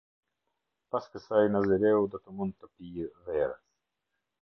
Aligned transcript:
Pas 0.95 1.09
kësaj 1.17 1.43
nazireu 1.57 2.09
do 2.17 2.23
të 2.25 2.37
mund 2.41 2.59
të 2.59 2.73
pijë 2.75 3.11
verë. 3.31 3.57